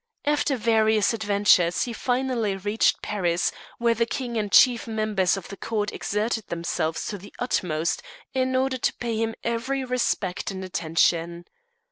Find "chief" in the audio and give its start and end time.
4.51-4.87